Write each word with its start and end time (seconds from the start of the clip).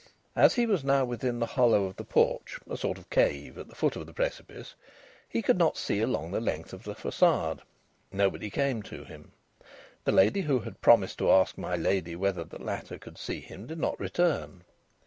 As 0.35 0.55
he 0.55 0.65
was 0.65 0.83
now 0.83 1.05
within 1.05 1.37
the 1.37 1.45
hollow 1.45 1.83
of 1.85 1.95
the 1.95 2.03
porch, 2.03 2.59
a 2.67 2.75
sort 2.75 2.97
of 2.97 3.11
cave 3.11 3.55
at 3.59 3.67
the 3.67 3.75
foot 3.75 3.95
of 3.95 4.07
the 4.07 4.13
precipice, 4.15 4.73
he 5.29 5.43
could 5.43 5.59
not 5.59 5.77
see 5.77 6.01
along 6.01 6.31
the 6.31 6.41
length 6.41 6.73
of 6.73 6.81
the 6.85 6.95
façade. 6.95 7.59
Nobody 8.11 8.49
came 8.49 8.81
to 8.81 9.03
him. 9.03 9.31
The 10.03 10.11
lady 10.11 10.41
who 10.41 10.61
had 10.61 10.81
promised 10.81 11.19
to 11.19 11.29
ask 11.29 11.55
my 11.55 11.75
lady 11.75 12.15
whether 12.15 12.43
the 12.43 12.57
latter 12.59 12.97
could 12.97 13.19
see 13.19 13.41
him 13.41 13.67
did 13.67 13.77
not 13.77 13.99
return. 13.99 14.63